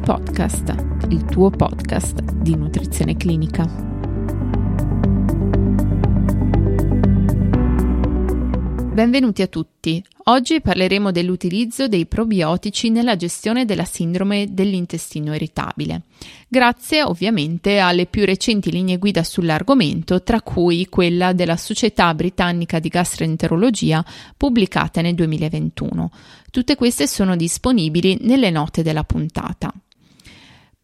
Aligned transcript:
Podcast, 0.00 0.74
il 1.08 1.24
tuo 1.24 1.50
podcast 1.50 2.20
di 2.34 2.54
nutrizione 2.54 3.16
clinica. 3.16 3.89
Benvenuti 9.00 9.40
a 9.40 9.46
tutti. 9.46 10.04
Oggi 10.24 10.60
parleremo 10.60 11.10
dell'utilizzo 11.10 11.88
dei 11.88 12.04
probiotici 12.04 12.90
nella 12.90 13.16
gestione 13.16 13.64
della 13.64 13.86
sindrome 13.86 14.48
dell'intestino 14.50 15.34
irritabile, 15.34 16.02
grazie 16.46 17.02
ovviamente 17.02 17.78
alle 17.78 18.04
più 18.04 18.26
recenti 18.26 18.70
linee 18.70 18.98
guida 18.98 19.24
sull'argomento, 19.24 20.22
tra 20.22 20.42
cui 20.42 20.86
quella 20.90 21.32
della 21.32 21.56
Società 21.56 22.12
Britannica 22.12 22.78
di 22.78 22.88
Gastroenterologia 22.90 24.04
pubblicata 24.36 25.00
nel 25.00 25.14
2021. 25.14 26.10
Tutte 26.50 26.74
queste 26.74 27.06
sono 27.06 27.36
disponibili 27.36 28.18
nelle 28.20 28.50
note 28.50 28.82
della 28.82 29.04
puntata. 29.04 29.72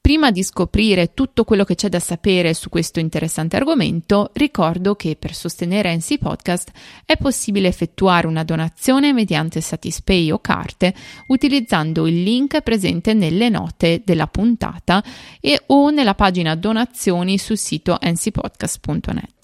Prima 0.07 0.31
di 0.31 0.45
scoprire 0.45 1.15
tutto 1.15 1.43
quello 1.43 1.65
che 1.65 1.75
c'è 1.75 1.89
da 1.89 1.99
sapere 1.99 2.55
su 2.55 2.69
questo 2.69 3.01
interessante 3.01 3.57
argomento, 3.57 4.31
ricordo 4.35 4.95
che 4.95 5.17
per 5.19 5.35
sostenere 5.35 5.97
NC 5.97 6.19
Podcast 6.19 6.71
è 7.05 7.17
possibile 7.17 7.67
effettuare 7.67 8.29
una 8.29 8.45
donazione 8.45 9.13
mediante 9.13 9.61
Satispay 9.61 10.31
o 10.31 10.39
carte 10.39 10.95
utilizzando 11.27 12.07
il 12.07 12.23
link 12.23 12.61
presente 12.61 13.15
nelle 13.15 13.49
note 13.49 14.03
della 14.05 14.29
puntata 14.29 15.03
e 15.41 15.61
o 15.67 15.91
nella 15.91 16.15
pagina 16.15 16.55
donazioni 16.55 17.37
sul 17.37 17.59
sito 17.59 17.99
ncpodcast.net. 18.01 19.36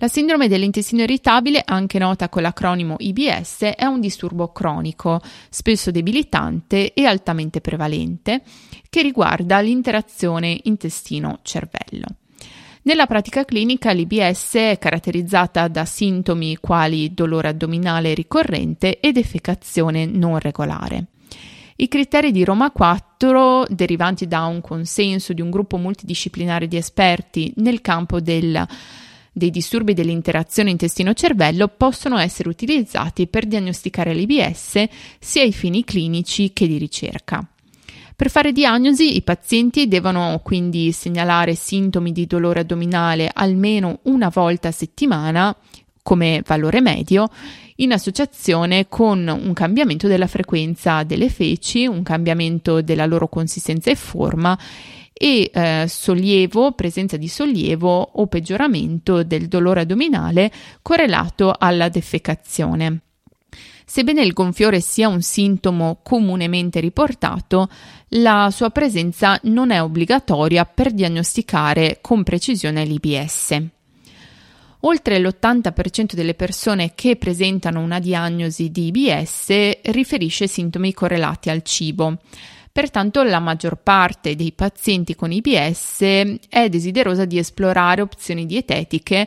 La 0.00 0.06
sindrome 0.06 0.46
dell'intestino 0.46 1.02
irritabile, 1.02 1.60
anche 1.64 1.98
nota 1.98 2.28
con 2.28 2.42
l'acronimo 2.42 2.94
IBS, 2.98 3.62
è 3.74 3.84
un 3.84 3.98
disturbo 3.98 4.52
cronico, 4.52 5.20
spesso 5.50 5.90
debilitante 5.90 6.94
e 6.94 7.04
altamente 7.04 7.60
prevalente, 7.60 8.42
che 8.88 9.02
riguarda 9.02 9.58
l'interazione 9.58 10.56
intestino-cervello. 10.62 12.06
Nella 12.82 13.06
pratica 13.06 13.44
clinica 13.44 13.90
l'IBS 13.90 14.54
è 14.54 14.78
caratterizzata 14.78 15.66
da 15.66 15.84
sintomi 15.84 16.58
quali 16.58 17.12
dolore 17.12 17.48
addominale 17.48 18.14
ricorrente 18.14 19.00
e 19.00 19.10
defecazione 19.10 20.06
non 20.06 20.38
regolare. 20.38 21.06
I 21.74 21.88
criteri 21.88 22.30
di 22.30 22.44
Roma 22.44 22.70
4, 22.70 23.66
derivanti 23.68 24.28
da 24.28 24.44
un 24.44 24.60
consenso 24.60 25.32
di 25.32 25.40
un 25.40 25.50
gruppo 25.50 25.76
multidisciplinare 25.76 26.68
di 26.68 26.76
esperti 26.76 27.52
nel 27.56 27.80
campo 27.80 28.20
del 28.20 28.64
dei 29.38 29.50
disturbi 29.50 29.94
dell'interazione 29.94 30.70
intestino-cervello 30.70 31.68
possono 31.68 32.18
essere 32.18 32.50
utilizzati 32.50 33.26
per 33.26 33.46
diagnosticare 33.46 34.12
l'IBS 34.12 34.84
sia 35.18 35.42
ai 35.42 35.52
fini 35.52 35.84
clinici 35.84 36.52
che 36.52 36.66
di 36.66 36.76
ricerca. 36.76 37.42
Per 38.14 38.30
fare 38.30 38.52
diagnosi 38.52 39.16
i 39.16 39.22
pazienti 39.22 39.86
devono 39.88 40.40
quindi 40.42 40.90
segnalare 40.92 41.54
sintomi 41.54 42.10
di 42.10 42.26
dolore 42.26 42.60
addominale 42.60 43.30
almeno 43.32 44.00
una 44.02 44.28
volta 44.28 44.68
a 44.68 44.72
settimana 44.72 45.56
come 46.02 46.42
valore 46.44 46.80
medio 46.80 47.28
in 47.76 47.92
associazione 47.92 48.88
con 48.88 49.28
un 49.28 49.52
cambiamento 49.52 50.08
della 50.08 50.26
frequenza 50.26 51.04
delle 51.04 51.28
feci, 51.28 51.86
un 51.86 52.02
cambiamento 52.02 52.82
della 52.82 53.06
loro 53.06 53.28
consistenza 53.28 53.90
e 53.90 53.94
forma 53.94 54.58
e 55.18 55.50
eh, 55.52 55.84
sollievo, 55.88 56.72
presenza 56.72 57.16
di 57.16 57.26
sollievo 57.26 58.00
o 58.12 58.26
peggioramento 58.28 59.24
del 59.24 59.48
dolore 59.48 59.80
addominale 59.80 60.52
correlato 60.80 61.52
alla 61.58 61.88
defecazione. 61.88 63.00
Sebbene 63.84 64.22
il 64.22 64.34
gonfiore 64.34 64.80
sia 64.80 65.08
un 65.08 65.22
sintomo 65.22 66.00
comunemente 66.02 66.78
riportato, 66.78 67.68
la 68.08 68.50
sua 68.52 68.70
presenza 68.70 69.40
non 69.44 69.70
è 69.70 69.82
obbligatoria 69.82 70.66
per 70.66 70.92
diagnosticare 70.92 71.98
con 72.00 72.22
precisione 72.22 72.84
l'IBS. 72.84 73.62
Oltre 74.82 75.18
l'80% 75.18 76.14
delle 76.14 76.34
persone 76.34 76.92
che 76.94 77.16
presentano 77.16 77.80
una 77.80 77.98
diagnosi 77.98 78.70
di 78.70 78.92
IBS 78.94 79.80
riferisce 79.90 80.46
sintomi 80.46 80.92
correlati 80.92 81.50
al 81.50 81.62
cibo. 81.62 82.18
Pertanto 82.78 83.24
la 83.24 83.40
maggior 83.40 83.82
parte 83.82 84.36
dei 84.36 84.52
pazienti 84.52 85.16
con 85.16 85.32
IBS 85.32 85.98
è 86.48 86.68
desiderosa 86.68 87.24
di 87.24 87.36
esplorare 87.36 88.02
opzioni 88.02 88.46
dietetiche 88.46 89.26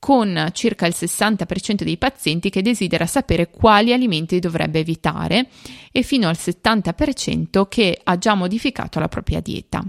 con 0.00 0.48
circa 0.52 0.84
il 0.84 0.94
60% 0.98 1.84
dei 1.84 1.96
pazienti 1.96 2.50
che 2.50 2.60
desidera 2.60 3.06
sapere 3.06 3.50
quali 3.50 3.92
alimenti 3.92 4.40
dovrebbe 4.40 4.80
evitare 4.80 5.46
e 5.92 6.02
fino 6.02 6.26
al 6.26 6.36
70% 6.36 7.68
che 7.68 8.00
ha 8.02 8.18
già 8.18 8.34
modificato 8.34 8.98
la 8.98 9.06
propria 9.06 9.40
dieta. 9.40 9.80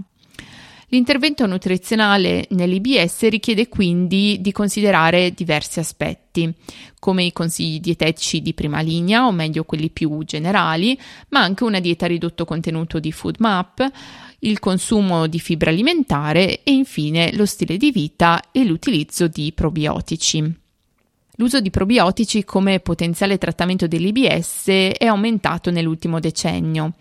L'intervento 0.92 1.46
nutrizionale 1.46 2.46
nell'IBS 2.50 3.28
richiede 3.28 3.68
quindi 3.68 4.38
di 4.40 4.50
considerare 4.50 5.32
diversi 5.32 5.78
aspetti, 5.78 6.52
come 6.98 7.22
i 7.22 7.32
consigli 7.32 7.78
dietetici 7.78 8.42
di 8.42 8.54
prima 8.54 8.80
linea, 8.80 9.24
o 9.24 9.30
meglio 9.30 9.62
quelli 9.62 9.88
più 9.90 10.24
generali, 10.24 10.98
ma 11.28 11.42
anche 11.42 11.62
una 11.62 11.78
dieta 11.78 12.06
a 12.06 12.08
ridotto 12.08 12.44
contenuto 12.44 12.98
di 12.98 13.12
food 13.12 13.36
map, 13.38 13.88
il 14.40 14.58
consumo 14.58 15.28
di 15.28 15.38
fibra 15.38 15.70
alimentare 15.70 16.64
e 16.64 16.72
infine 16.72 17.32
lo 17.34 17.46
stile 17.46 17.76
di 17.76 17.92
vita 17.92 18.42
e 18.50 18.64
l'utilizzo 18.64 19.28
di 19.28 19.52
probiotici. 19.52 20.42
L'uso 21.36 21.60
di 21.60 21.70
probiotici 21.70 22.42
come 22.42 22.80
potenziale 22.80 23.38
trattamento 23.38 23.86
dell'IBS 23.86 24.66
è 24.66 25.06
aumentato 25.06 25.70
nell'ultimo 25.70 26.18
decennio. 26.18 26.94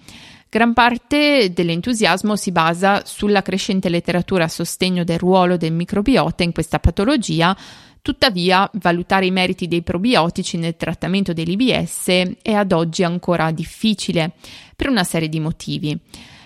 Gran 0.52 0.74
parte 0.74 1.52
dell'entusiasmo 1.54 2.36
si 2.36 2.52
basa 2.52 3.04
sulla 3.06 3.44
crescente 3.44 3.88
letteratura 3.88 4.46
a 4.46 4.48
sostegno 4.48 5.04
del 5.04 5.20
ruolo 5.20 5.58
del 5.58 5.72
microbiota 5.72 6.42
in 6.42 6.54
questa 6.54 6.80
patologia, 6.80 7.56
tuttavia 8.02 8.68
valutare 8.82 9.28
i 9.28 9.32
meriti 9.32 9.68
dei 9.68 9.84
probiotici 9.84 10.58
nel 10.58 10.76
trattamento 10.76 11.34
dell'IBS 11.34 12.08
è 12.42 12.54
ad 12.54 12.72
oggi 12.72 13.04
ancora 13.04 13.52
difficile 13.52 14.32
per 14.76 14.90
una 14.90 15.04
serie 15.04 15.30
di 15.30 15.40
motivi. 15.40 15.96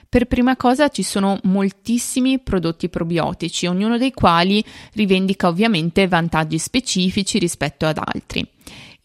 Per 0.10 0.26
prima 0.26 0.58
cosa 0.58 0.90
ci 0.90 1.02
sono 1.02 1.40
moltissimi 1.44 2.40
prodotti 2.40 2.90
probiotici, 2.90 3.68
ognuno 3.68 3.98
dei 3.98 4.12
quali 4.12 4.62
rivendica 4.96 5.48
ovviamente 5.48 6.10
vantaggi 6.10 6.58
specifici 6.58 7.40
rispetto 7.40 7.86
ad 7.86 8.02
altri. 8.04 8.46